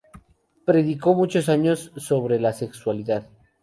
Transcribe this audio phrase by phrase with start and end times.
[0.65, 3.29] Predicó mucho sobre la sexualidad.